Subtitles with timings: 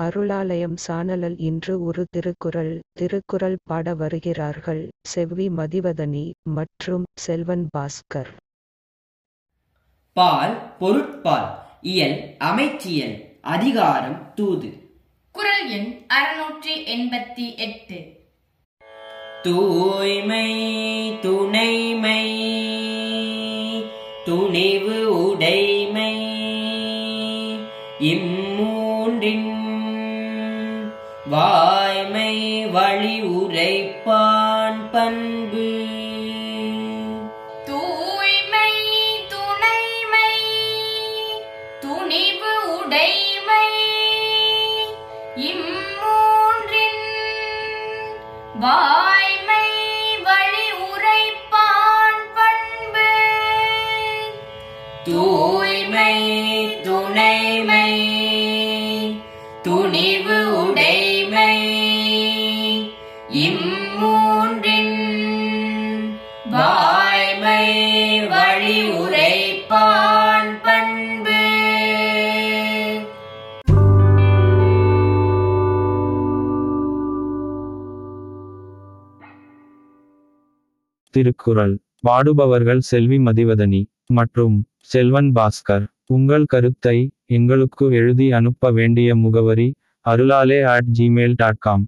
[0.00, 2.80] அருளாலயம் சானலில் இன்று ஒரு திருக்குறள்.
[2.92, 4.88] திருக்குறள் பாட வருகிறார்கள்.
[5.02, 8.30] செவ்வி மதிவதனி மற்றும் செல்வன் பாஸ்கர்.
[10.12, 14.90] பால் பொருட்பால் இயல் அமைச்சியல் அதிகாரம் தூது.
[15.32, 18.20] குரல் எண் அறுநூற்றி எண்பத்தி எட்டு.
[19.42, 20.48] தூய்மை
[21.20, 22.24] துணைமை
[24.24, 26.14] துணிவு உடைமை
[28.00, 29.60] இம்மூன்றின்
[31.26, 35.86] வாய்மை வழி உரைப்பான் பண்பு.
[37.64, 38.72] தூய்மை
[39.28, 40.34] துணைமை
[41.80, 43.68] துணிவு உடைமை.
[45.36, 47.04] இம்மூன்றின்
[48.60, 49.70] வாய்மை
[50.22, 53.10] வழி உரைப்பான் பண்பு.
[55.04, 56.14] தூய்மை
[56.82, 58.10] துணைமை
[59.62, 60.51] துணிவு
[63.34, 64.96] இம்மூன்றின்
[66.50, 67.66] வாய்மை
[68.26, 71.38] வழி உரைப்பான் பண்பு.
[81.10, 81.78] திருக்குறள்.
[82.00, 85.86] பாடுபவர்கள் செல்வி மதிவதனி மற்றும் செல்வன் பாஸ்கர்.
[86.06, 89.74] உங்கள் கருத்தை எங்களுக்கு எழுதி அனுப்ப வேண்டிய முகவரி
[90.06, 91.86] அருளாலே அட் ஜிமெயில் டாட் காம்